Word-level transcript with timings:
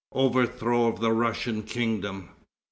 Overthrow 0.13 0.87
of 0.87 0.99
the 0.99 1.11
Russian 1.11 1.61
Kingdom. 1.61 2.29